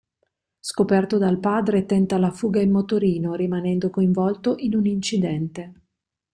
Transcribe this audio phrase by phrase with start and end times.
[0.59, 5.73] Scoperto dal padre tenta la fuga in motorino rimanendo coinvolto in un incidente.